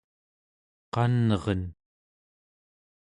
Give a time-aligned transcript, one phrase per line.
[0.93, 1.61] qanren